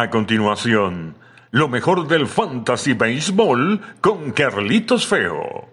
[0.00, 1.16] A continuación,
[1.50, 5.66] lo mejor del Fantasy Baseball con Carlitos Feo.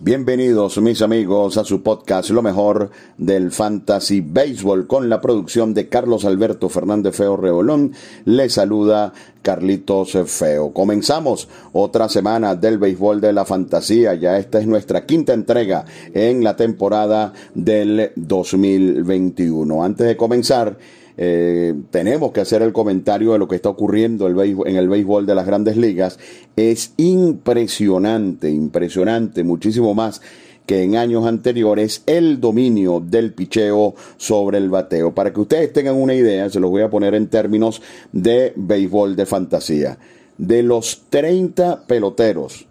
[0.00, 5.88] Bienvenidos mis amigos a su podcast Lo mejor del Fantasy Baseball con la producción de
[5.88, 7.94] Carlos Alberto Fernández Feo Reolón.
[8.26, 10.74] Le saluda Carlitos Feo.
[10.74, 14.12] Comenzamos otra semana del béisbol de la fantasía.
[14.12, 19.82] Ya esta es nuestra quinta entrega en la temporada del 2021.
[19.82, 20.76] Antes de comenzar,
[21.16, 25.34] eh, tenemos que hacer el comentario de lo que está ocurriendo en el béisbol de
[25.34, 26.18] las grandes ligas.
[26.56, 30.20] Es impresionante, impresionante, muchísimo más
[30.66, 35.14] que en años anteriores el dominio del picheo sobre el bateo.
[35.14, 39.14] Para que ustedes tengan una idea, se los voy a poner en términos de béisbol
[39.14, 39.98] de fantasía.
[40.38, 42.66] De los 30 peloteros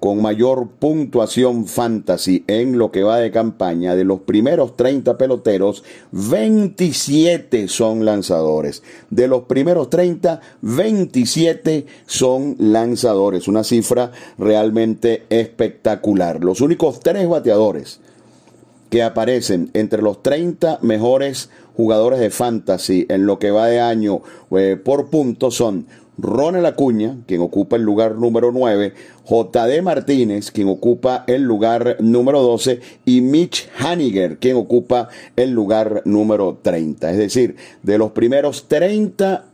[0.00, 5.84] con mayor puntuación fantasy en lo que va de campaña, de los primeros 30 peloteros,
[6.12, 8.82] 27 son lanzadores.
[9.10, 13.46] De los primeros 30, 27 son lanzadores.
[13.46, 16.42] Una cifra realmente espectacular.
[16.42, 18.00] Los únicos tres bateadores
[18.88, 24.20] que aparecen entre los 30 mejores jugadores de fantasy en lo que va de año
[24.50, 25.86] eh, por punto son
[26.22, 32.42] Ronald Acuña, quien ocupa el lugar número 9, JD Martínez, quien ocupa el lugar número
[32.42, 37.10] 12, y Mitch Haniger, quien ocupa el lugar número 30.
[37.10, 39.46] Es decir, de los primeros 30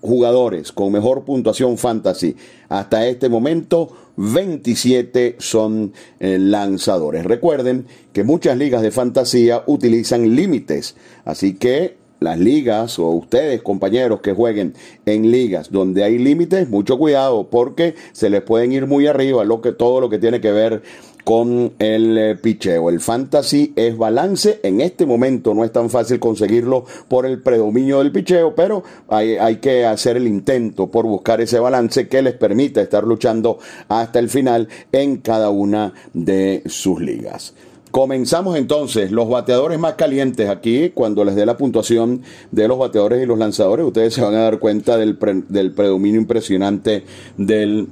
[0.00, 2.36] jugadores con mejor puntuación fantasy
[2.68, 7.24] hasta este momento, 27 son eh, lanzadores.
[7.24, 14.20] Recuerden que muchas ligas de fantasía utilizan límites, así que las ligas o ustedes compañeros
[14.20, 14.74] que jueguen
[15.06, 19.60] en ligas donde hay límites, mucho cuidado porque se les pueden ir muy arriba lo
[19.60, 20.82] que todo lo que tiene que ver
[21.28, 22.88] con el eh, picheo.
[22.88, 24.60] El fantasy es balance.
[24.62, 29.36] En este momento no es tan fácil conseguirlo por el predominio del picheo, pero hay,
[29.36, 33.58] hay, que hacer el intento por buscar ese balance que les permita estar luchando
[33.88, 37.52] hasta el final en cada una de sus ligas.
[37.90, 43.22] Comenzamos entonces los bateadores más calientes aquí, cuando les dé la puntuación de los bateadores
[43.22, 45.18] y los lanzadores, ustedes se van a dar cuenta del,
[45.48, 47.04] del predominio impresionante
[47.36, 47.88] del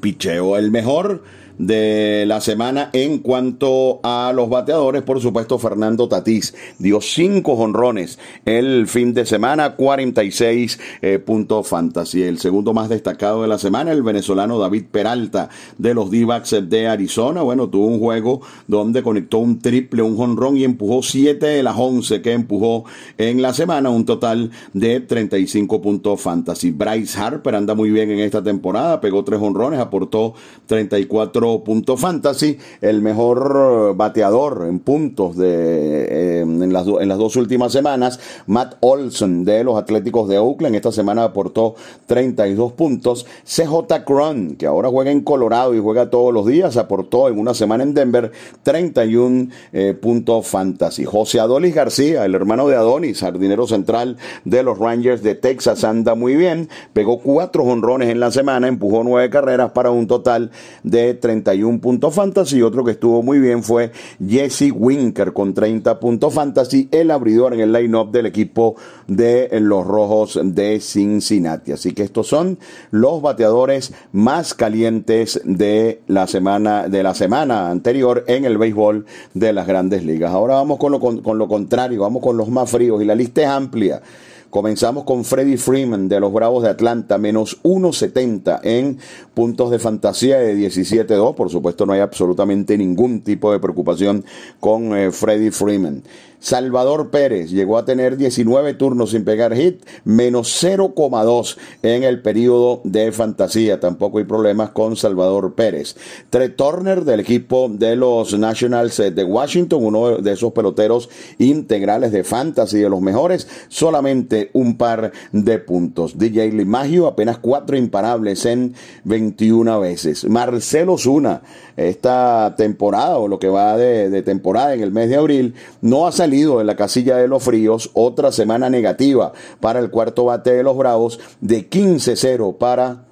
[0.00, 0.56] picheo.
[0.56, 1.22] El mejor
[1.60, 5.02] de la semana en cuanto a los bateadores.
[5.02, 12.22] Por supuesto, Fernando Tatís dio cinco jonrones el fin de semana, 46 eh, puntos fantasy.
[12.22, 16.26] El segundo más destacado de la semana, el venezolano David Peralta de los d
[16.62, 17.42] de Arizona.
[17.42, 21.76] Bueno, tuvo un juego donde conectó un triple, un jonrón y empujó siete de las
[21.76, 22.84] once que empujó
[23.18, 26.70] en la semana, un total de 35 puntos fantasy.
[26.70, 30.32] Bryce Harper anda muy bien en esta temporada, pegó tres jonrones, aportó
[30.66, 37.36] 34 punto fantasy, el mejor bateador en puntos de, eh, en, las en las dos
[37.36, 41.74] últimas semanas, Matt Olson de los Atléticos de Oakland, esta semana aportó
[42.06, 47.28] 32 puntos, CJ Cron, que ahora juega en Colorado y juega todos los días, aportó
[47.28, 48.32] en una semana en Denver
[48.62, 51.04] 31 eh, puntos fantasy.
[51.04, 56.14] José Adolis García, el hermano de Adonis, jardinero central de los Rangers de Texas, anda
[56.14, 60.50] muy bien, pegó cuatro honrones en la semana, empujó nueve carreras para un total
[60.82, 62.62] de 30 31 puntos fantasy.
[62.62, 63.92] Otro que estuvo muy bien fue
[64.24, 69.86] Jesse Winker con 30 puntos fantasy, el abridor en el line-up del equipo de los
[69.86, 71.72] Rojos de Cincinnati.
[71.72, 72.58] Así que estos son
[72.90, 79.52] los bateadores más calientes de la semana, de la semana anterior en el béisbol de
[79.52, 80.32] las grandes ligas.
[80.32, 83.42] Ahora vamos con lo, con lo contrario, vamos con los más fríos y la lista
[83.42, 84.02] es amplia.
[84.50, 88.98] Comenzamos con Freddie Freeman de los Bravos de Atlanta, menos 1.70 en
[89.32, 91.36] puntos de fantasía de 17-2.
[91.36, 94.24] Por supuesto, no hay absolutamente ningún tipo de preocupación
[94.58, 96.02] con eh, Freddie Freeman.
[96.40, 102.80] Salvador Pérez llegó a tener 19 turnos sin pegar hit, menos 0,2 en el periodo
[102.84, 103.78] de fantasía.
[103.78, 105.96] Tampoco hay problemas con Salvador Pérez.
[106.30, 112.24] Tre Turner del equipo de los Nationals de Washington, uno de esos peloteros integrales de
[112.24, 116.18] fantasy de los mejores, solamente un par de puntos.
[116.18, 118.74] DJ Limagio apenas cuatro imparables en
[119.04, 120.24] 21 veces.
[120.24, 121.42] Marcelo Zuna
[121.88, 126.12] esta temporada o lo que va de, temporada en el mes de abril, no ha
[126.12, 127.90] salido de la casilla de los fríos.
[127.94, 133.04] Otra semana negativa para el cuarto bate de los Bravos de 15-0 para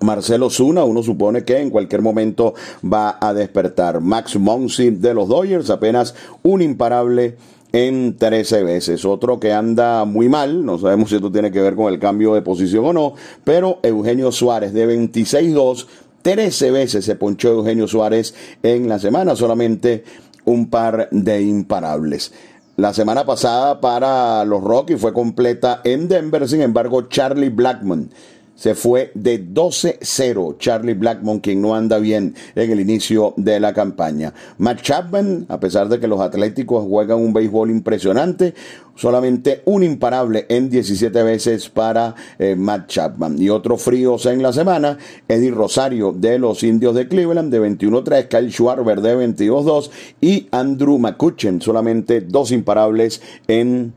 [0.00, 2.54] Marcelo Zuna, uno supone que en cualquier momento
[2.84, 4.00] va a despertar.
[4.00, 7.36] Max Monsi de los Dodgers, apenas un imparable
[7.72, 9.04] en 13 veces.
[9.06, 12.34] Otro que anda muy mal, no sabemos si esto tiene que ver con el cambio
[12.34, 15.86] de posición o no, pero Eugenio Suárez de 26-2
[16.22, 20.04] 13 veces se ponchó Eugenio Suárez en la semana, solamente
[20.44, 22.32] un par de imparables.
[22.76, 28.08] La semana pasada para los Rockies fue completa en Denver, sin embargo, Charlie Blackman
[28.54, 33.72] se fue de 12-0 Charlie Blackmon, quien no anda bien en el inicio de la
[33.72, 34.32] campaña.
[34.58, 38.54] Matt Chapman, a pesar de que los Atléticos juegan un béisbol impresionante,
[38.94, 43.40] solamente un imparable en 17 veces para eh, Matt Chapman.
[43.40, 44.98] Y otros fríos en la semana,
[45.28, 49.90] Eddie Rosario de los Indios de Cleveland de 21-3, Kyle Schwarber de 22-2
[50.20, 53.94] y Andrew McCutcheon, solamente dos imparables en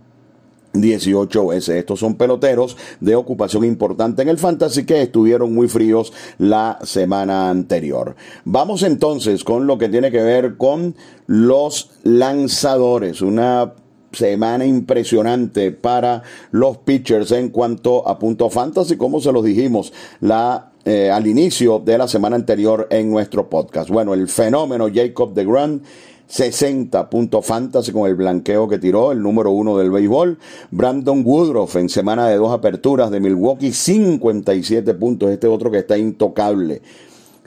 [0.82, 1.76] 18 veces.
[1.76, 7.50] Estos son peloteros de ocupación importante en el fantasy que estuvieron muy fríos la semana
[7.50, 8.16] anterior.
[8.44, 10.96] Vamos entonces con lo que tiene que ver con
[11.28, 13.22] los lanzadores.
[13.22, 13.74] Una
[14.12, 19.92] semana impresionante para los pitchers en cuanto a punto fantasy, como se los dijimos
[20.22, 23.90] la eh, al inicio de la semana anterior en nuestro podcast.
[23.90, 25.84] Bueno, el fenómeno Jacob de Grant
[26.28, 30.38] 60 puntos fantasy con el blanqueo que tiró, el número uno del béisbol.
[30.72, 35.30] Brandon Woodruff en semana de dos aperturas de Milwaukee, 57 puntos.
[35.30, 36.82] Este otro que está intocable.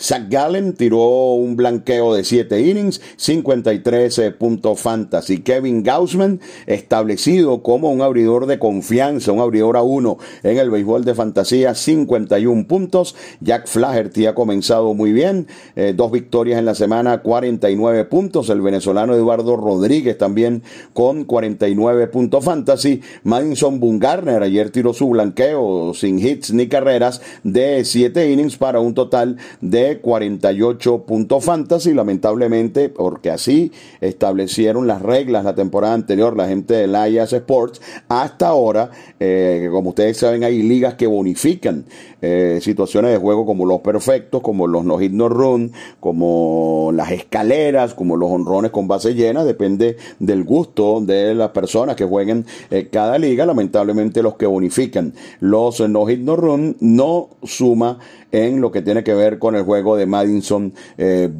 [0.01, 5.39] Zach Gallen tiró un blanqueo de 7 innings, 53 puntos fantasy.
[5.39, 11.05] Kevin Gaussman, establecido como un abridor de confianza, un abridor a uno en el béisbol
[11.05, 13.17] de fantasía, 51 puntos.
[13.41, 15.47] Jack Flaherty ha comenzado muy bien,
[15.77, 18.51] eh, dos victorias en la semana, 49 puntos.
[18.51, 20.63] El venezolano Eduardo Rodríguez también
[20.93, 23.01] con 49 puntos fantasy.
[23.25, 28.95] Madison Bungarner ayer tiró su blanqueo sin hits ni carreras de 7 innings para un
[28.95, 36.47] total de 48 puntos fantasy, lamentablemente, porque así establecieron las reglas la temporada anterior la
[36.47, 37.81] gente de Lias Sports.
[38.09, 41.87] Hasta ahora, eh, como ustedes saben, hay ligas que bonifican
[42.21, 47.13] eh, situaciones de juego como los perfectos, como los no hit no run, como las
[47.13, 52.45] escaleras, como los honrones con base llena, depende del gusto de las personas que jueguen
[52.71, 53.47] eh, cada liga.
[53.47, 57.99] Lamentablemente, los que bonifican los no hit no run no suma
[58.33, 61.31] en lo que tiene que ver con el juego de Madison eh.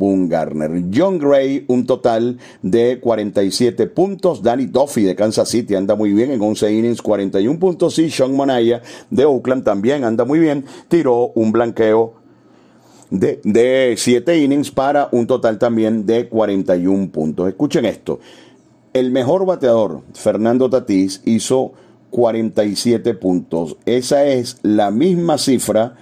[0.95, 4.43] John Gray, un total de 47 puntos.
[4.43, 7.99] Danny Duffy de Kansas City anda muy bien en 11 innings, 41 puntos.
[7.99, 10.65] Y Sean Monaya de Oakland también anda muy bien.
[10.89, 12.15] Tiró un blanqueo
[13.11, 17.49] de, de 7 innings para un total también de 41 puntos.
[17.49, 18.21] Escuchen esto.
[18.95, 21.73] El mejor bateador, Fernando Tatís, hizo
[22.11, 23.77] 47 puntos.
[23.85, 25.97] Esa es la misma cifra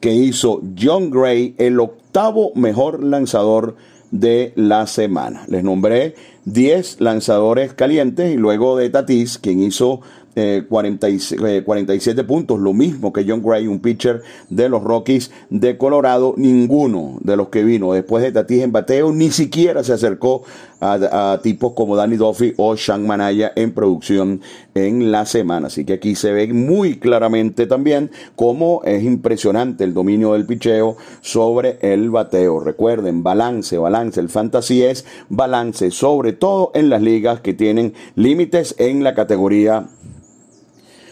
[0.00, 3.76] que hizo John Gray, el octavo mejor lanzador
[4.10, 5.44] de la semana.
[5.48, 6.14] Les nombré
[6.46, 10.00] 10 lanzadores calientes y luego de Tatis, quien hizo
[10.34, 16.34] 47 eh, puntos, lo mismo que John Gray, un pitcher de los Rockies de Colorado.
[16.36, 20.42] Ninguno de los que vino después de Tatis en bateo ni siquiera se acercó
[20.80, 24.40] a, tipos como Danny Duffy o Sean Manaya en producción
[24.74, 25.66] en la semana.
[25.66, 30.96] Así que aquí se ve muy claramente también cómo es impresionante el dominio del picheo
[31.20, 32.60] sobre el bateo.
[32.60, 34.20] Recuerden, balance, balance.
[34.20, 39.86] El fantasy es balance, sobre todo en las ligas que tienen límites en la categoría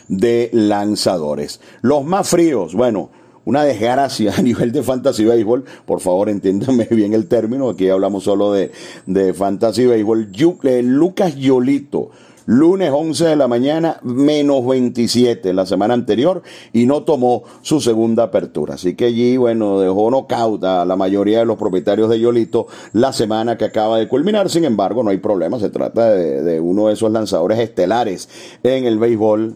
[0.09, 1.61] de lanzadores.
[1.83, 3.11] Los más fríos, bueno,
[3.49, 5.65] una desgracia a nivel de fantasy baseball.
[5.87, 7.71] Por favor, entiéndame bien el término.
[7.71, 8.71] Aquí hablamos solo de,
[9.07, 10.31] de fantasy baseball.
[10.65, 12.11] Eh, Lucas Yolito.
[12.51, 16.43] Lunes 11 de la mañana, menos 27 la semana anterior
[16.73, 18.77] y no tomó su segunda apertura.
[18.77, 23.13] Así que allí, bueno, dejó knockout a la mayoría de los propietarios de Yolito la
[23.13, 24.49] semana que acaba de culminar.
[24.49, 25.61] Sin embargo, no hay problema.
[25.61, 28.31] Se trata de, de uno de esos lanzadores estelares
[28.63, 29.55] en el béisbol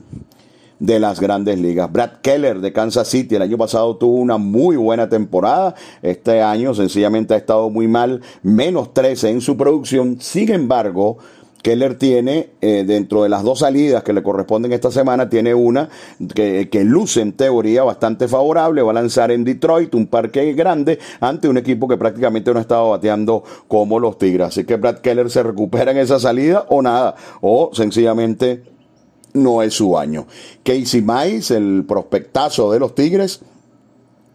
[0.83, 1.91] de las grandes ligas.
[1.93, 5.77] Brad Keller de Kansas City el año pasado tuvo una muy buena temporada.
[6.03, 10.21] Este año sencillamente ha estado muy mal, menos 13 en su producción.
[10.21, 11.19] Sin embargo,
[11.63, 15.89] Keller tiene, eh, dentro de las dos salidas que le corresponden esta semana, tiene una
[16.35, 18.83] que, que, luce en teoría bastante favorable.
[18.83, 22.89] Va a lanzar en Detroit, un parque grande, ante un equipo que prácticamente no estaba
[22.89, 24.49] bateando como los Tigres.
[24.49, 28.72] Así que Brad Keller se recupera en esa salida o nada, o sencillamente
[29.35, 30.27] no es su año.
[30.63, 33.41] Casey Mize, el prospectazo de los Tigres,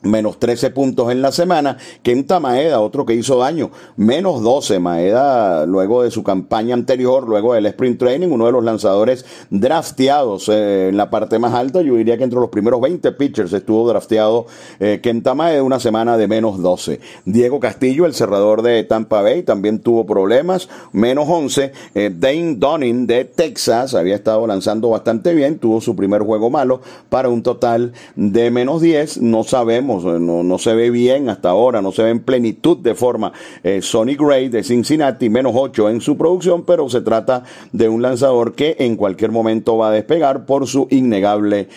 [0.02, 1.78] menos 13 puntos en la semana.
[2.04, 4.80] Kenta Maeda, otro que hizo daño, menos 12.
[4.80, 10.50] Maeda, luego de su campaña anterior, luego del sprint training, uno de los lanzadores drafteados
[10.50, 11.82] eh, en la parte más alta.
[11.82, 14.46] Yo diría que entre los primeros 20 pitchers estuvo drafteado
[14.80, 17.00] eh, Kenta Maeda, una semana de menos 12.
[17.26, 21.72] Diego Castillo, el cerrador de Tampa Bay, también tuvo problemas, menos 11.
[21.96, 26.82] Eh, Dane Dunning de Texas había estado lanzando bastante bien, tuvo su primer juego malo
[27.10, 29.22] para un total de menos 10.
[29.22, 32.96] No sabemos vemos, no, se ve bien hasta ahora, no se ve en plenitud de
[32.96, 33.32] forma.
[33.64, 38.02] Eh, Sonny Gray de Cincinnati, menos 8 en su producción, pero se trata de un
[38.02, 41.68] lanzador que en cualquier momento va a despegar por su innegable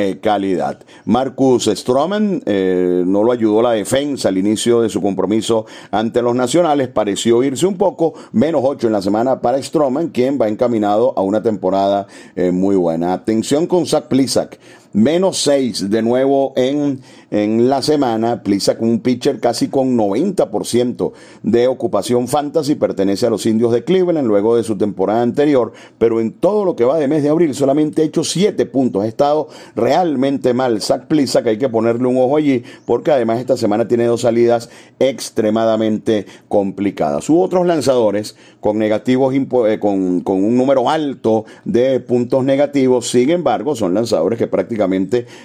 [0.00, 0.78] eh, calidad.
[1.06, 6.36] Marcus Stroman eh, no lo ayudó la defensa al inicio de su compromiso ante los
[6.36, 11.14] nacionales, pareció irse un poco, menos 8 en la semana para Stroman, quien va encaminado
[11.16, 12.06] a una temporada
[12.36, 13.12] eh, muy buena.
[13.12, 14.60] Atención con Zach Plisak
[14.92, 18.42] menos 6 de nuevo en, en la semana.
[18.42, 24.26] Plisak, un pitcher casi con 90% de ocupación fantasy, pertenece a los indios de Cleveland
[24.26, 27.54] luego de su temporada anterior, pero en todo lo que va de mes de abril
[27.54, 29.02] solamente ha hecho 7 puntos.
[29.02, 30.80] Ha estado realmente mal.
[30.80, 34.70] Zach Plisak, hay que ponerle un ojo allí, porque además esta semana tiene dos salidas
[34.98, 37.28] extremadamente complicadas.
[37.28, 43.30] Hubo otros lanzadores con negativos, eh, con, con un número alto de puntos negativos, sin
[43.30, 44.77] embargo, son lanzadores que prácticamente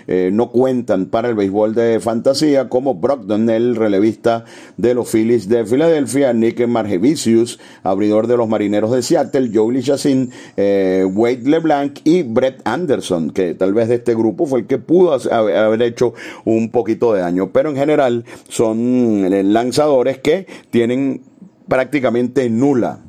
[0.07, 4.45] eh, no cuentan para el béisbol de fantasía, como Brogdon, el relevista
[4.77, 10.31] de los Phillies de Filadelfia, Nick Margevicius, abridor de los Marineros de Seattle, Joey Chassin,
[10.57, 14.77] eh, Wade LeBlanc y Brett Anderson, que tal vez de este grupo fue el que
[14.77, 16.13] pudo haber hecho
[16.45, 21.21] un poquito de daño, pero en general son eh, lanzadores que tienen
[21.67, 22.99] prácticamente nula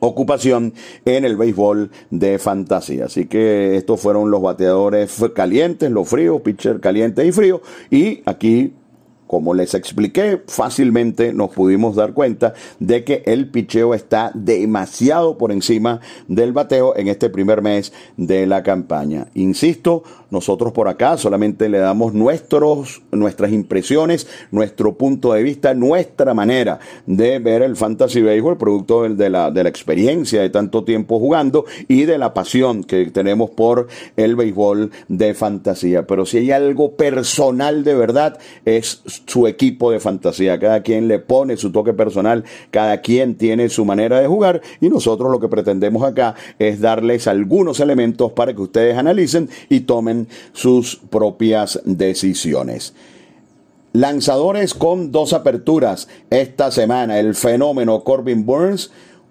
[0.00, 0.74] ocupación
[1.04, 3.06] en el béisbol de fantasía.
[3.06, 7.60] Así que estos fueron los bateadores calientes, los fríos, pitcher caliente y frío.
[7.90, 8.74] Y aquí
[9.28, 15.52] como les expliqué, fácilmente nos pudimos dar cuenta de que el picheo está demasiado por
[15.52, 19.28] encima del bateo en este primer mes de la campaña.
[19.34, 26.34] Insisto, nosotros por acá solamente le damos nuestros, nuestras impresiones, nuestro punto de vista, nuestra
[26.34, 32.04] manera de ver el fantasy baseball, producto de la, experiencia de tanto tiempo jugando y
[32.04, 36.06] de la pasión que tenemos por el béisbol de fantasía.
[36.06, 40.58] Pero si hay algo personal de verdad, es su equipo de fantasía.
[40.58, 44.88] Cada quien le pone su toque personal, cada quien tiene su manera de jugar y
[44.88, 50.28] nosotros lo que pretendemos acá es darles algunos elementos para que ustedes analicen y tomen
[50.52, 52.94] sus propias decisiones.
[53.92, 57.18] Lanzadores con dos aperturas esta semana.
[57.18, 58.90] El fenómeno Corbin Burns,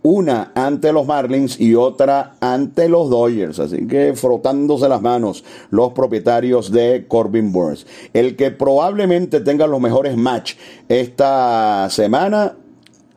[0.09, 3.59] una ante los Marlins y otra ante los Dodgers.
[3.59, 7.85] Así que frotándose las manos los propietarios de Corbin Burns.
[8.13, 10.55] El que probablemente tenga los mejores match
[10.87, 12.55] esta semana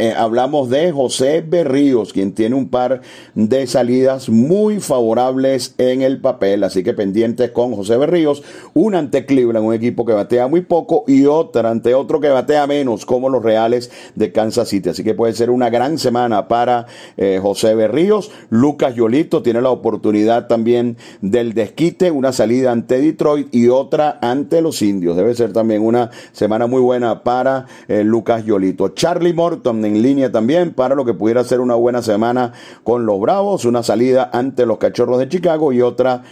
[0.01, 3.03] eh, hablamos de José Berríos, quien tiene un par
[3.35, 8.43] de salidas muy favorables en el papel, así que pendientes con José Berríos,
[8.73, 12.67] una ante Cleveland, un equipo que batea muy poco, y otra ante otro que batea
[12.67, 14.89] menos, como los Reales de Kansas City.
[14.89, 16.87] Así que puede ser una gran semana para
[17.19, 18.31] eh, José Berríos.
[18.49, 24.63] Lucas Yolito tiene la oportunidad también del desquite, una salida ante Detroit y otra ante
[24.63, 25.15] los indios.
[25.15, 28.89] Debe ser también una semana muy buena para eh, Lucas Yolito.
[28.89, 32.53] Charlie Morton en línea también para lo que pudiera ser una buena semana
[32.85, 36.23] con los Bravos, una salida ante los Cachorros de Chicago y otra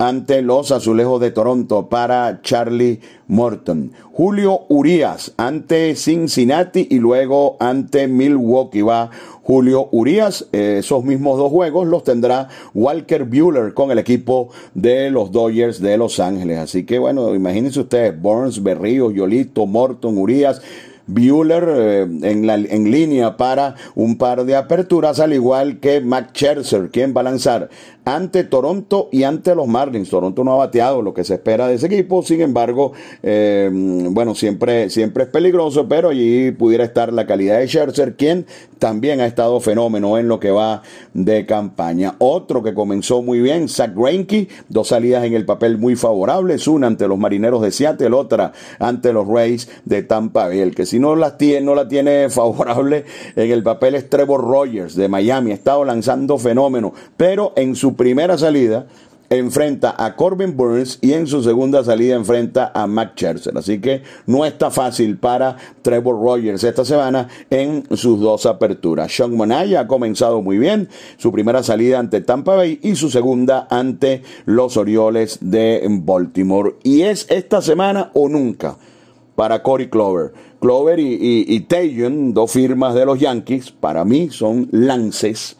[0.00, 3.92] ante los Azulejos de Toronto para Charlie Morton.
[4.12, 9.10] Julio Urias ante Cincinnati y luego ante Milwaukee va
[9.42, 10.48] Julio Urias.
[10.52, 15.98] esos mismos dos juegos los tendrá Walker Bueller con el equipo de los Dodgers de
[15.98, 16.58] Los Ángeles.
[16.60, 20.62] Así que bueno, imagínense ustedes, Burns, Berríos, Yolito, Morton, Urias
[21.12, 26.30] Bueller eh, en, la, en línea para un par de aperturas, al igual que Mac
[26.32, 27.68] Scherzer, quien va a lanzar
[28.04, 30.10] ante Toronto y ante los Marlins.
[30.10, 34.34] Toronto no ha bateado lo que se espera de ese equipo, sin embargo, eh, bueno,
[34.34, 38.46] siempre, siempre es peligroso, pero allí pudiera estar la calidad de Scherzer, quien
[38.80, 40.82] también ha estado fenómeno en lo que va
[41.14, 42.16] de campaña.
[42.18, 46.88] Otro que comenzó muy bien, Zach Greinke, dos salidas en el papel muy favorables, una
[46.88, 50.60] ante los Marineros de Seattle, otra ante los Rays de Tampa Bay.
[50.60, 53.04] El que si no la tiene, no la tiene favorable
[53.36, 57.94] en el papel es Trevor Rogers de Miami, ha estado lanzando fenómeno, pero en su
[57.94, 58.86] primera salida
[59.30, 63.56] enfrenta a Corbin Burns y en su segunda salida enfrenta a Matt Scherzer.
[63.56, 69.14] Así que no está fácil para Trevor Rogers esta semana en sus dos aperturas.
[69.14, 73.68] Sean Monaya ha comenzado muy bien su primera salida ante Tampa Bay y su segunda
[73.70, 76.74] ante los Orioles de Baltimore.
[76.82, 78.76] Y es esta semana o nunca
[79.36, 80.32] para Corey Clover.
[80.60, 81.66] Clover y, y,
[82.32, 85.56] dos firmas de los Yankees, para mí son lances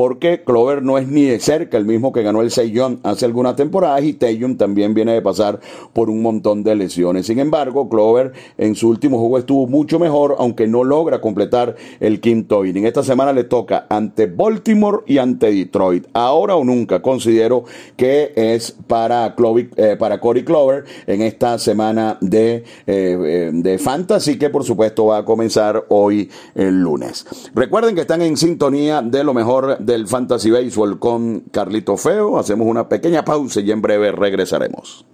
[0.00, 3.54] porque Clover no es ni de cerca el mismo que ganó el Seiyon hace algunas
[3.54, 5.60] temporadas y Taeyun también viene de pasar
[5.92, 7.26] por un montón de lesiones.
[7.26, 12.18] Sin embargo, Clover en su último juego estuvo mucho mejor, aunque no logra completar el
[12.22, 12.86] quinto inning.
[12.86, 16.06] Esta semana le toca ante Baltimore y ante Detroit.
[16.14, 17.64] Ahora o nunca considero
[17.98, 19.36] que es para,
[19.76, 25.04] eh, para Corey Clover en esta semana de, eh, eh, de Fantasy que por supuesto
[25.04, 27.26] va a comenzar hoy el lunes.
[27.54, 32.38] Recuerden que están en sintonía de lo mejor del Fantasy Baseball con Carlito Feo.
[32.38, 35.04] Hacemos una pequeña pausa y en breve regresaremos.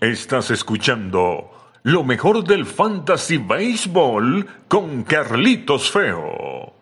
[0.00, 1.50] Estás escuchando
[1.84, 6.72] lo mejor del Fantasy Baseball con Carlitos Feo.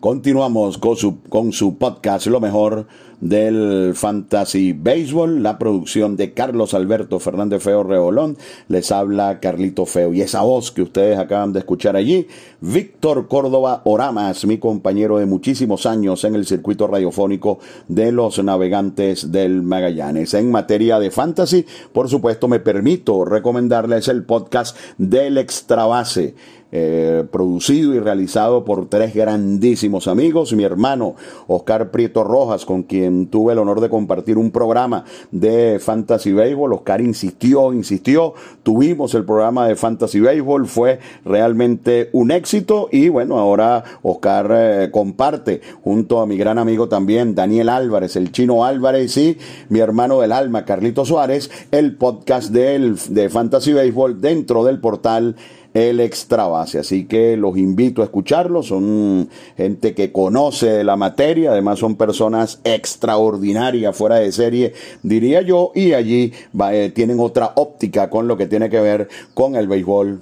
[0.00, 2.88] Continuamos con su, con su podcast Lo mejor
[3.20, 8.36] del Fantasy Baseball, la producción de Carlos Alberto Fernández Feo Reolón.
[8.68, 10.12] Les habla Carlito Feo.
[10.14, 12.26] Y esa voz que ustedes acaban de escuchar allí,
[12.60, 17.58] Víctor Córdoba Oramas, mi compañero de muchísimos años en el circuito radiofónico
[17.88, 20.34] de los navegantes del Magallanes.
[20.34, 26.34] En materia de fantasy, por supuesto, me permito recomendarles el podcast del Extrabase
[26.72, 30.52] eh, producido y realizado por tres grandísimos amigos.
[30.52, 31.16] Mi hermano
[31.48, 36.72] Oscar Prieto Rojas, con quien tuve el honor de compartir un programa de Fantasy Baseball.
[36.72, 38.34] Oscar insistió, insistió.
[38.62, 42.88] Tuvimos el programa de Fantasy Baseball, fue realmente un éxito.
[42.92, 48.32] Y bueno, ahora Oscar eh, comparte junto a mi gran amigo también, Daniel Álvarez, el
[48.32, 49.36] chino Álvarez y
[49.68, 55.36] mi hermano del alma, Carlito Suárez, el podcast del, de Fantasy Baseball dentro del portal
[55.74, 56.78] el extra base.
[56.78, 58.62] Así que los invito a escucharlo.
[58.62, 64.72] Son gente que conoce la materia, además son personas extraordinarias, fuera de serie,
[65.02, 66.32] diría yo, y allí
[66.70, 70.20] eh, tienen otra óptica con lo que tiene que ver con el béisbol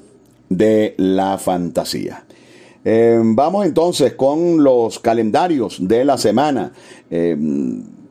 [0.48, 2.24] de la fantasía.
[2.84, 6.72] Eh, vamos entonces con los calendarios de la semana.
[7.10, 7.36] Eh,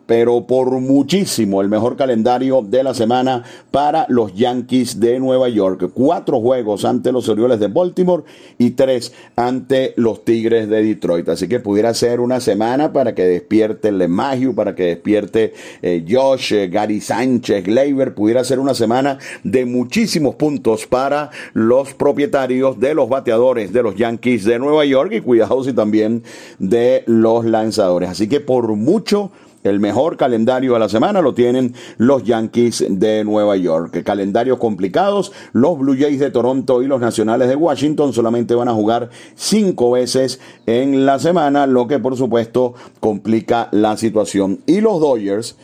[0.07, 5.91] pero por muchísimo el mejor calendario de la semana para los Yankees de Nueva York.
[5.93, 8.23] Cuatro juegos ante los Orioles de Baltimore
[8.57, 11.29] y tres ante los Tigres de Detroit.
[11.29, 16.53] Así que pudiera ser una semana para que despierte Lemagio, para que despierte eh, Josh,
[16.53, 18.15] eh, Gary Sánchez, Gleyber.
[18.15, 23.95] Pudiera ser una semana de muchísimos puntos para los propietarios de los bateadores de los
[23.95, 26.23] Yankees de Nueva York y cuidados y también
[26.59, 28.09] de los lanzadores.
[28.09, 29.31] Así que por mucho
[29.69, 34.03] el mejor calendario de la semana lo tienen los Yankees de Nueva York.
[34.03, 35.32] Calendarios complicados.
[35.53, 39.91] Los Blue Jays de Toronto y los Nacionales de Washington solamente van a jugar cinco
[39.91, 44.60] veces en la semana, lo que por supuesto complica la situación.
[44.65, 45.56] Y los Dodgers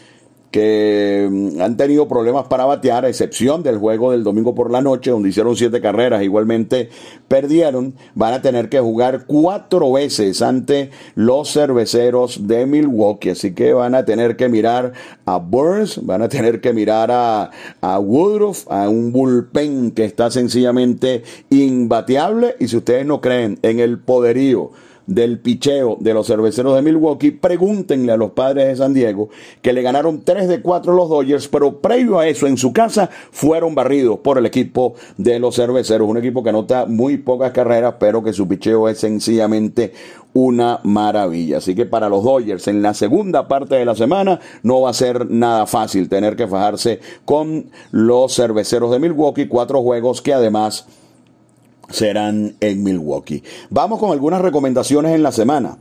[0.53, 4.83] que mm, han tenido problemas para batear, a excepción del juego del domingo por la
[4.83, 6.89] noche, donde hicieron siete carreras, igualmente
[7.27, 13.31] perdieron, van a tener que jugar cuatro veces ante los cerveceros de Milwaukee.
[13.31, 14.93] Así que van a tener que mirar
[15.25, 17.49] a Burns, van a tener que mirar a,
[17.81, 22.55] a Woodruff, a un bullpen que está sencillamente imbateable.
[22.59, 24.69] Y si ustedes no creen en el poderío,
[25.07, 29.29] del picheo de los cerveceros de Milwaukee, pregúntenle a los padres de San Diego
[29.61, 33.09] que le ganaron 3 de 4 los Dodgers, pero previo a eso en su casa
[33.31, 37.95] fueron barridos por el equipo de los cerveceros, un equipo que anota muy pocas carreras,
[37.99, 39.93] pero que su picheo es sencillamente
[40.33, 41.57] una maravilla.
[41.57, 44.93] Así que para los Dodgers en la segunda parte de la semana no va a
[44.93, 50.87] ser nada fácil tener que fajarse con los cerveceros de Milwaukee, cuatro juegos que además
[51.93, 53.43] serán en Milwaukee.
[53.69, 55.77] Vamos con algunas recomendaciones en la semana.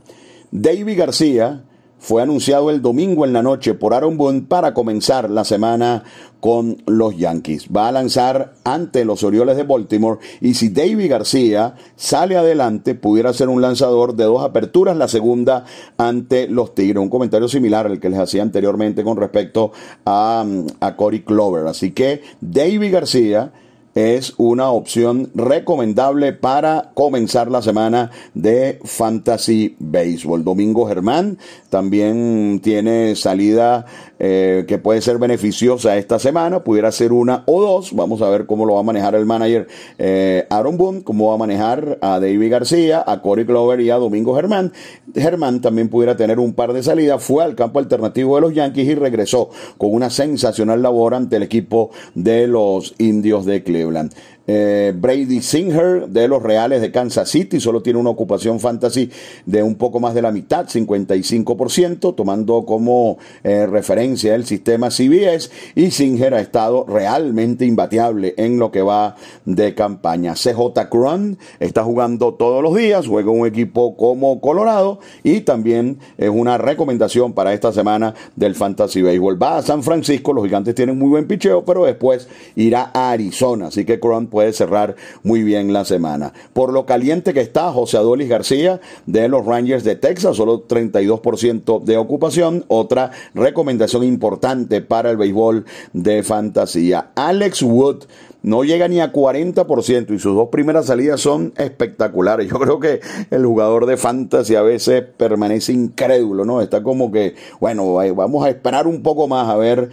[0.51, 1.63] David García
[1.97, 6.03] fue anunciado el domingo en la noche por Aaron Boone para comenzar la semana
[6.41, 7.69] con los Yankees.
[7.75, 13.31] Va a lanzar ante los Orioles de Baltimore y si David García sale adelante, pudiera
[13.31, 15.63] ser un lanzador de dos aperturas, la segunda
[15.97, 17.01] ante los Tigres.
[17.01, 19.71] Un comentario similar al que les hacía anteriormente con respecto
[20.05, 20.45] a,
[20.81, 21.65] a Corey Clover.
[21.67, 23.53] Así que David García
[23.95, 30.43] es una opción recomendable para comenzar la semana de Fantasy Baseball.
[30.43, 31.37] Domingo Germán
[31.69, 33.85] también tiene salida
[34.19, 37.93] eh, que puede ser beneficiosa esta semana, pudiera ser una o dos.
[37.93, 39.67] Vamos a ver cómo lo va a manejar el manager
[39.99, 43.97] eh, Aaron Boone, cómo va a manejar a David García, a Corey Clover y a
[43.97, 44.73] Domingo Germán.
[45.13, 48.87] Germán también pudiera tener un par de salidas, fue al campo alternativo de los Yankees
[48.87, 53.82] y regresó con una sensacional labor ante el equipo de los indios de Cleveland.
[53.83, 54.15] Legoland
[54.45, 59.09] eh, Brady Singer de los Reales de Kansas City, solo tiene una ocupación fantasy
[59.45, 65.49] de un poco más de la mitad, 55%, tomando como eh, referencia el sistema CBS
[65.75, 70.33] y Singer ha estado realmente imbateable en lo que va de campaña.
[70.33, 76.29] CJ Cron está jugando todos los días, juega un equipo como Colorado y también es
[76.29, 79.41] una recomendación para esta semana del Fantasy Baseball.
[79.41, 83.67] Va a San Francisco, los gigantes tienen muy buen picheo, pero después irá a Arizona,
[83.67, 86.33] así que Cron puede cerrar muy bien la semana.
[86.53, 91.83] Por lo caliente que está José Adolis García de los Rangers de Texas, solo 32%
[91.83, 92.65] de ocupación.
[92.67, 97.11] Otra recomendación importante para el béisbol de fantasía.
[97.13, 98.05] Alex Wood
[98.41, 102.49] no llega ni a 40% y sus dos primeras salidas son espectaculares.
[102.49, 106.59] Yo creo que el jugador de fantasy a veces permanece incrédulo, ¿no?
[106.59, 109.89] Está como que, bueno, vamos a esperar un poco más a ver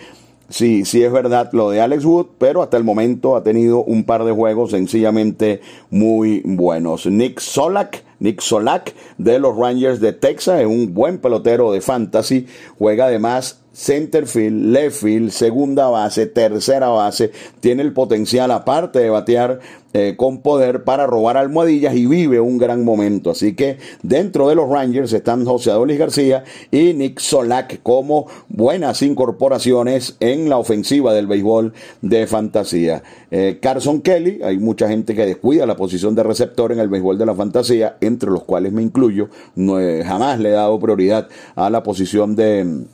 [0.50, 4.04] sí, sí es verdad lo de Alex Wood, pero hasta el momento ha tenido un
[4.04, 5.60] par de juegos sencillamente
[5.90, 7.06] muy buenos.
[7.06, 8.04] Nick Solak.
[8.18, 12.46] Nick Solak de los Rangers de Texas es un buen pelotero de fantasy,
[12.78, 17.30] juega además centerfield, left field, segunda base, tercera base,
[17.60, 19.60] tiene el potencial aparte de batear
[19.92, 23.30] eh, con poder para robar almohadillas y vive un gran momento.
[23.30, 29.02] Así que dentro de los Rangers están José Adolis García y Nick Solak como buenas
[29.02, 33.02] incorporaciones en la ofensiva del béisbol de fantasía.
[33.32, 37.18] Eh, Carson Kelly, hay mucha gente que descuida la posición de receptor en el béisbol
[37.18, 39.28] de la fantasía, entre los cuales me incluyo.
[39.56, 42.84] No, jamás le he dado prioridad a la posición de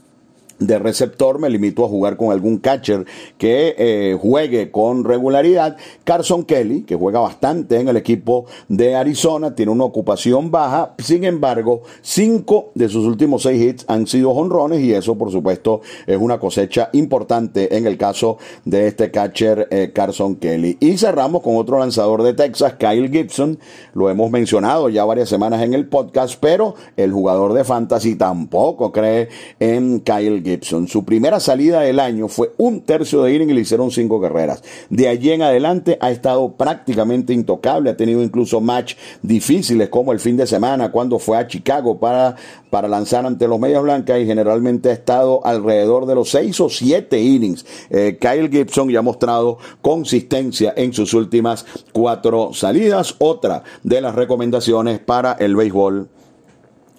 [0.58, 3.04] de receptor, me limito a jugar con algún catcher
[3.38, 5.76] que eh, juegue con regularidad.
[6.04, 11.24] Carson Kelly, que juega bastante en el equipo de Arizona, tiene una ocupación baja, sin
[11.24, 16.18] embargo, cinco de sus últimos seis hits han sido honrones y eso, por supuesto, es
[16.18, 20.76] una cosecha importante en el caso de este catcher eh, Carson Kelly.
[20.80, 23.58] Y cerramos con otro lanzador de Texas, Kyle Gibson,
[23.94, 28.92] lo hemos mencionado ya varias semanas en el podcast, pero el jugador de fantasy tampoco
[28.92, 29.28] cree
[29.60, 30.45] en Kyle Gibson.
[30.62, 34.62] Su primera salida del año fue un tercio de inning y le hicieron cinco carreras.
[34.90, 40.20] De allí en adelante ha estado prácticamente intocable, ha tenido incluso match difíciles como el
[40.20, 42.36] fin de semana cuando fue a Chicago para,
[42.70, 46.68] para lanzar ante los Medias Blancas y generalmente ha estado alrededor de los seis o
[46.68, 47.66] siete innings.
[47.90, 53.14] Eh, Kyle Gibson ya ha mostrado consistencia en sus últimas cuatro salidas.
[53.18, 56.08] Otra de las recomendaciones para el béisbol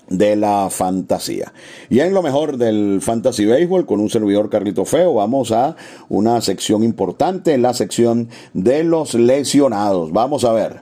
[0.10, 1.54] de la fantasía.
[1.90, 5.76] Y en lo mejor del Fantasy Baseball, con un servidor Carlito Feo, vamos a
[6.10, 10.12] una sección importante, la sección de los lesionados.
[10.12, 10.82] Vamos a ver.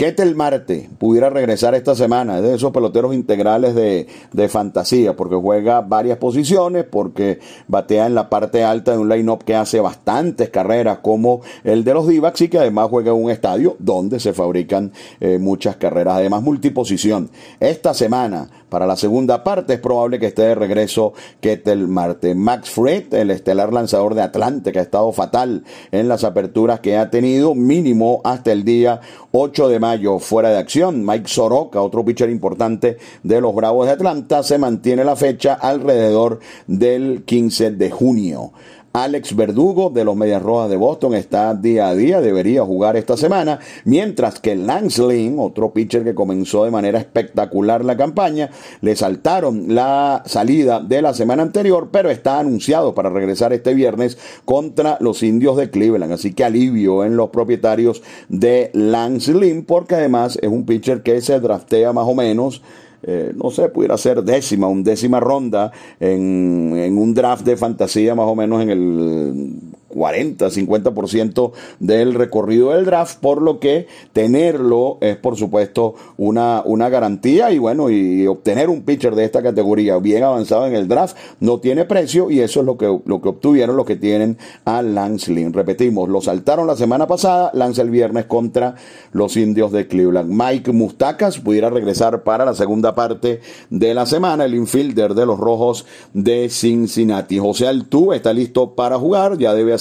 [0.00, 5.82] Ketel Marte pudiera regresar esta semana, de esos peloteros integrales de, de, fantasía, porque juega
[5.82, 11.00] varias posiciones, porque batea en la parte alta de un line-up que hace bastantes carreras,
[11.00, 14.90] como el de los Divacs, y que además juega en un estadio donde se fabrican
[15.20, 17.28] eh, muchas carreras, además multiposición.
[17.60, 22.34] Esta semana para la segunda parte es probable que esté de regreso Ketel Marte.
[22.34, 26.96] Max Fried, el estelar lanzador de Atlante, que ha estado fatal en las aperturas que
[26.96, 29.00] ha tenido, mínimo hasta el día
[29.32, 31.04] 8 de mayo fuera de acción.
[31.04, 36.40] Mike Soroka, otro pitcher importante de los Bravos de Atlanta, se mantiene la fecha alrededor
[36.66, 38.52] del 15 de junio.
[38.92, 43.16] Alex Verdugo de los Medias Rojas de Boston está día a día, debería jugar esta
[43.16, 48.50] semana, mientras que Lance Lynn, otro pitcher que comenzó de manera espectacular la campaña,
[48.80, 54.18] le saltaron la salida de la semana anterior, pero está anunciado para regresar este viernes
[54.44, 59.94] contra los indios de Cleveland, así que alivio en los propietarios de Lance Lynn, porque
[59.94, 62.60] además es un pitcher que se draftea más o menos
[63.02, 68.14] eh, no sé, pudiera ser décima, un décima ronda en, en un draft de fantasía
[68.14, 69.69] más o menos en el
[70.00, 76.88] 40, 50% del recorrido del draft, por lo que tenerlo es por supuesto una, una
[76.88, 81.18] garantía y bueno, y obtener un pitcher de esta categoría bien avanzado en el draft
[81.40, 84.80] no tiene precio y eso es lo que, lo que obtuvieron los que tienen a
[84.80, 85.52] Lance Lynn.
[85.52, 88.76] Repetimos, lo saltaron la semana pasada, lanza el viernes contra
[89.12, 90.32] los indios de Cleveland.
[90.32, 95.38] Mike Mustacas pudiera regresar para la segunda parte de la semana, el infielder de los
[95.38, 95.84] rojos
[96.14, 97.38] de Cincinnati.
[97.38, 99.74] José Altú está listo para jugar, ya debe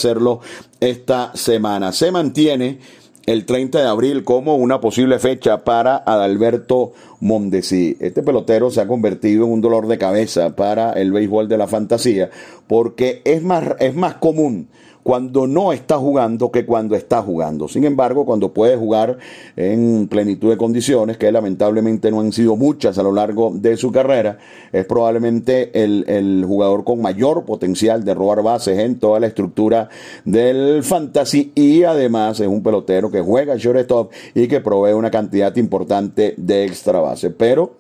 [0.80, 1.92] esta semana.
[1.92, 2.80] Se mantiene
[3.26, 7.96] el 30 de abril como una posible fecha para Adalberto Mondesi.
[8.00, 11.68] Este pelotero se ha convertido en un dolor de cabeza para el béisbol de la
[11.68, 12.30] fantasía
[12.68, 14.70] porque es más, es más común
[15.04, 17.68] cuando no está jugando que cuando está jugando.
[17.68, 19.18] Sin embargo, cuando puede jugar
[19.56, 23.92] en plenitud de condiciones, que lamentablemente no han sido muchas a lo largo de su
[23.92, 24.38] carrera,
[24.72, 29.90] es probablemente el, el jugador con mayor potencial de robar bases en toda la estructura
[30.26, 35.56] del fantasy y además es un pelotero que juega shortstop y que provee una cantidad
[35.56, 37.34] importante de extra bases.
[37.38, 37.79] Pero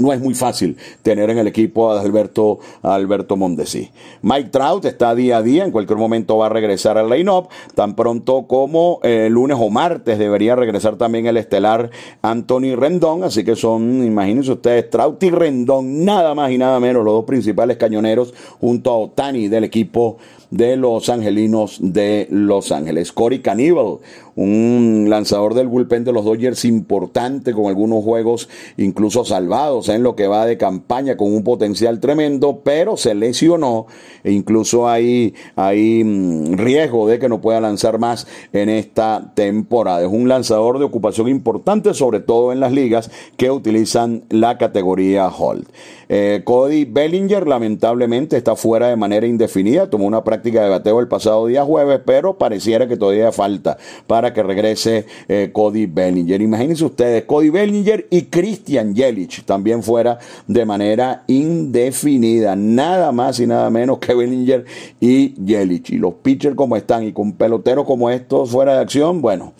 [0.00, 3.90] no es muy fácil tener en el equipo a Alberto, Alberto Mondesi.
[4.22, 7.94] Mike Trout está día a día, en cualquier momento va a regresar al line-up, tan
[7.94, 11.90] pronto como eh, lunes o martes debería regresar también el estelar
[12.22, 17.04] Anthony Rendón, así que son, imagínense ustedes, Trout y Rendón, nada más y nada menos,
[17.04, 20.16] los dos principales cañoneros junto a Otani del equipo
[20.50, 23.12] de los angelinos de Los Ángeles.
[23.12, 23.98] Corey Cannibal,
[24.34, 30.16] un lanzador del bullpen de los Dodgers importante con algunos juegos incluso salvados en lo
[30.16, 33.86] que va de campaña con un potencial tremendo, pero se lesionó
[34.24, 40.02] e incluso hay, hay mm, riesgo de que no pueda lanzar más en esta temporada.
[40.02, 45.28] Es un lanzador de ocupación importante, sobre todo en las ligas que utilizan la categoría
[45.28, 45.66] Hold.
[46.08, 51.08] Eh, Cody Bellinger lamentablemente está fuera de manera indefinida, tomó una práctica de bateo el
[51.08, 53.76] pasado día jueves, pero pareciera que todavía falta
[54.06, 56.40] para que regrese eh, Cody Bellinger.
[56.40, 63.46] Imagínense ustedes, Cody Bellinger y Christian Yelich también fuera de manera indefinida, nada más y
[63.46, 64.64] nada menos que Bellinger
[65.00, 65.90] y Yelich.
[65.90, 69.52] Y los pitchers como están y con peloteros como estos fuera de acción, bueno,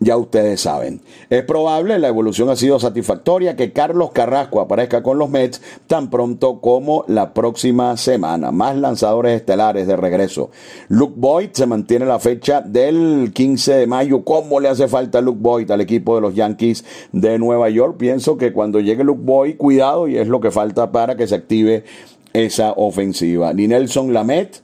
[0.00, 1.02] ya ustedes saben.
[1.28, 6.08] Es probable, la evolución ha sido satisfactoria, que Carlos Carrasco aparezca con los Mets tan
[6.08, 8.50] pronto como la próxima semana.
[8.50, 10.50] Más lanzadores estelares de regreso.
[10.88, 14.24] Luke Boyd se mantiene la fecha del 15 de mayo.
[14.24, 17.96] ¿Cómo le hace falta Luke Boyd al equipo de los Yankees de Nueva York?
[17.98, 21.34] Pienso que cuando llegue Luke Boyd, cuidado, y es lo que falta para que se
[21.34, 21.84] active
[22.32, 23.52] esa ofensiva.
[23.52, 24.62] Ni Nelson Lamet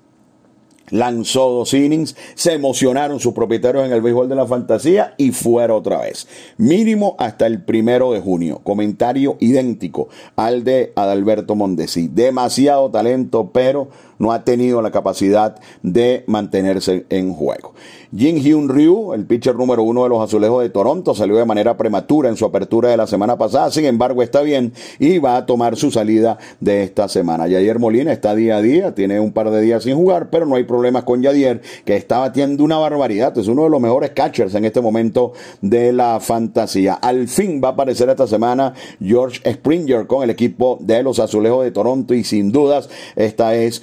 [0.90, 5.74] lanzó dos innings, se emocionaron sus propietarios en el béisbol de la fantasía y fuera
[5.74, 6.26] otra vez.
[6.56, 8.60] Mínimo hasta el primero de junio.
[8.62, 12.08] Comentario idéntico al de Adalberto Mondesi.
[12.08, 17.74] Demasiado talento, pero no ha tenido la capacidad de mantenerse en juego.
[18.16, 21.76] Jin Hyun Ryu, el pitcher número uno de los azulejos de Toronto, salió de manera
[21.76, 25.46] prematura en su apertura de la semana pasada, sin embargo está bien y va a
[25.46, 27.46] tomar su salida de esta semana.
[27.48, 30.54] Yadier Molina está día a día, tiene un par de días sin jugar, pero no
[30.54, 34.54] hay problemas con Yadier, que está batiendo una barbaridad, es uno de los mejores catchers
[34.54, 36.94] en este momento de la fantasía.
[36.94, 41.64] Al fin va a aparecer esta semana George Springer con el equipo de los azulejos
[41.64, 43.82] de Toronto y sin dudas esta es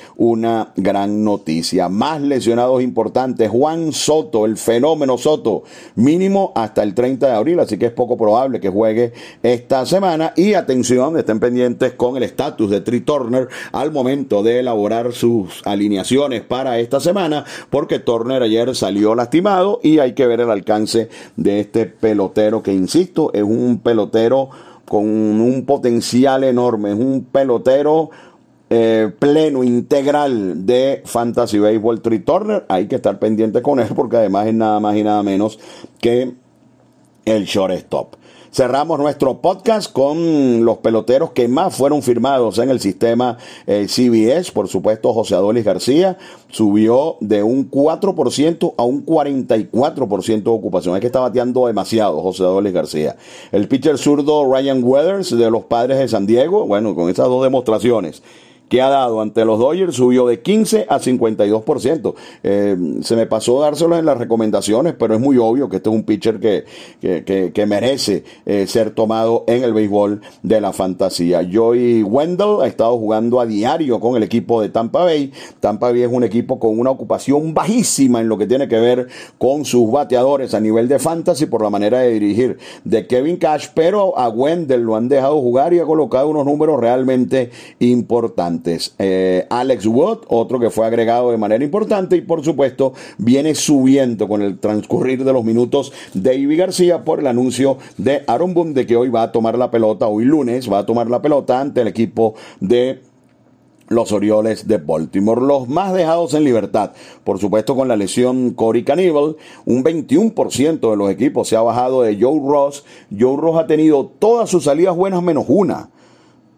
[0.75, 1.89] gran noticia.
[1.89, 5.63] Más lesionados importantes, Juan Soto, el fenómeno Soto,
[5.95, 10.33] mínimo hasta el 30 de abril, así que es poco probable que juegue esta semana.
[10.36, 15.62] Y atención, estén pendientes con el estatus de Tri Turner al momento de elaborar sus
[15.65, 21.09] alineaciones para esta semana, porque Turner ayer salió lastimado y hay que ver el alcance
[21.36, 24.49] de este pelotero que, insisto, es un pelotero
[24.86, 28.09] con un potencial enorme, es un pelotero
[28.75, 32.65] eh, pleno, integral de Fantasy Baseball Tree Turner.
[32.69, 35.59] Hay que estar pendiente con él porque además es nada más y nada menos
[36.01, 36.33] que
[37.23, 38.15] el shortstop.
[38.51, 44.51] Cerramos nuestro podcast con los peloteros que más fueron firmados en el sistema eh, CBS.
[44.51, 46.17] Por supuesto, José Adolis García
[46.49, 50.95] subió de un 4% a un 44% de ocupación.
[50.95, 53.17] Es que está bateando demasiado José Adolis García.
[53.51, 57.43] El pitcher zurdo Ryan Weathers de los Padres de San Diego, bueno, con esas dos
[57.43, 58.23] demostraciones
[58.69, 62.13] que ha dado ante los Dodgers subió de 15 a 52%.
[62.43, 65.95] Eh, se me pasó dárselos en las recomendaciones, pero es muy obvio que este es
[65.95, 66.65] un pitcher que,
[67.02, 71.47] que, merece eh, ser tomado en el béisbol de la fantasía.
[71.52, 75.32] Joey Wendell ha estado jugando a diario con el equipo de Tampa Bay.
[75.60, 79.08] Tampa Bay es un equipo con una ocupación bajísima en lo que tiene que ver
[79.38, 83.67] con sus bateadores a nivel de fantasy por la manera de dirigir de Kevin Cash,
[83.73, 88.52] pero a Wendell lo han dejado jugar y ha colocado unos números realmente importantes.
[88.99, 94.27] Eh, Alex Wood, otro que fue agregado de manera importante y por supuesto viene subiendo
[94.27, 98.85] con el transcurrir de los minutos David García por el anuncio de Aaron Boone de
[98.85, 101.81] que hoy va a tomar la pelota, hoy lunes va a tomar la pelota ante
[101.81, 103.01] el equipo de
[103.89, 105.41] los Orioles de Baltimore.
[105.41, 106.91] Los más dejados en libertad,
[107.23, 112.01] por supuesto con la lesión Corey Cannibal, un 21% de los equipos se ha bajado
[112.01, 112.83] de Joe Ross.
[113.17, 115.89] Joe Ross ha tenido todas sus salidas buenas menos una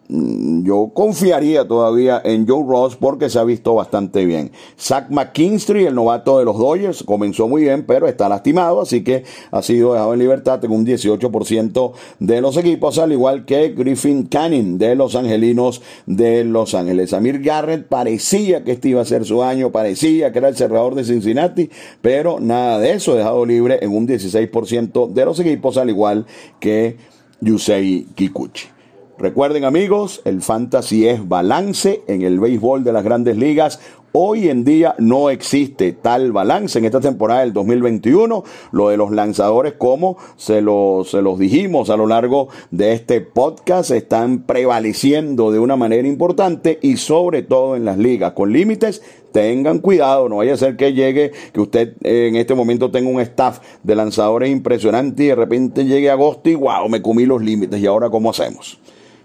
[0.08, 4.52] yo confiaría todavía en Joe Ross porque se ha visto bastante bien.
[4.78, 9.24] Zach McKinstry, el novato de los Dodgers, comenzó muy bien, pero está lastimado, así que
[9.50, 14.26] ha sido dejado en libertad en un 18% de los equipos, al igual que Griffin
[14.26, 17.12] Canning de los Angelinos de Los Ángeles.
[17.12, 20.94] Amir Garrett parecía que este iba a ser su año, parecía que era el cerrador
[20.94, 25.90] de Cincinnati, pero nada de eso, dejado libre en un 16% de los equipos, al
[25.90, 26.26] igual
[26.60, 26.96] que
[27.40, 28.75] Yusei Kikuchi.
[29.18, 33.80] Recuerden amigos, el fantasy es balance en el béisbol de las grandes ligas.
[34.12, 38.44] Hoy en día no existe tal balance en esta temporada del 2021.
[38.72, 43.90] Lo de los lanzadores, como se, se los dijimos a lo largo de este podcast,
[43.90, 49.02] están prevaleciendo de una manera importante y sobre todo en las ligas con límites.
[49.32, 53.20] Tengan cuidado, no vaya a ser que llegue, que usted en este momento tenga un
[53.20, 57.80] staff de lanzadores impresionante y de repente llegue agosto y wow, me comí los límites.
[57.80, 58.78] ¿Y ahora cómo hacemos?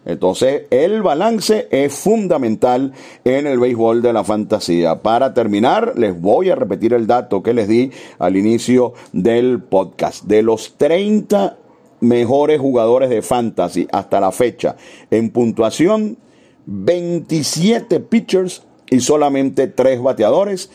[0.05, 2.91] Entonces, el balance es fundamental
[3.23, 5.01] en el béisbol de la fantasía.
[5.01, 10.23] Para terminar, les voy a repetir el dato que les di al inicio del podcast.
[10.25, 11.57] De los 30
[11.99, 14.75] mejores jugadores de fantasy hasta la fecha
[15.11, 16.17] en puntuación,
[16.65, 20.71] 27 pitchers y solamente 3 bateadores.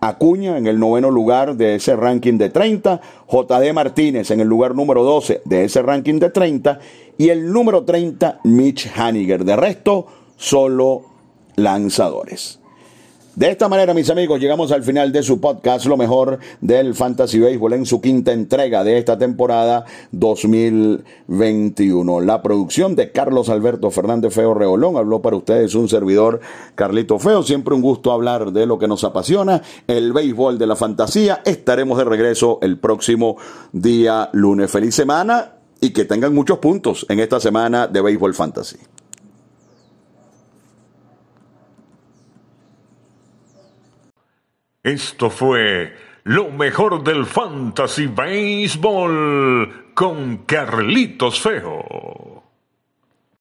[0.00, 4.74] Acuña en el noveno lugar de ese ranking de 30, JD Martínez en el lugar
[4.74, 6.78] número 12 de ese ranking de 30
[7.18, 9.44] y el número 30, Mitch Haniger.
[9.44, 11.02] De resto, solo
[11.56, 12.60] lanzadores.
[13.36, 17.38] De esta manera, mis amigos, llegamos al final de su podcast, lo mejor del Fantasy
[17.38, 22.22] Baseball en su quinta entrega de esta temporada 2021.
[22.22, 26.40] La producción de Carlos Alberto Fernández Feo Reolón habló para ustedes un servidor
[26.76, 27.42] Carlito Feo.
[27.42, 31.42] Siempre un gusto hablar de lo que nos apasiona, el béisbol de la fantasía.
[31.44, 33.36] Estaremos de regreso el próximo
[33.70, 34.70] día lunes.
[34.70, 38.78] Feliz semana y que tengan muchos puntos en esta semana de Béisbol Fantasy.
[44.82, 52.35] Esto fue lo mejor del Fantasy Béisbol con Carlitos Feo.